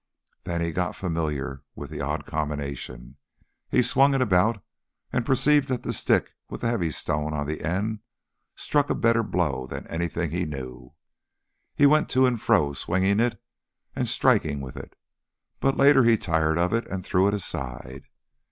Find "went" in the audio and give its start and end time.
11.85-12.09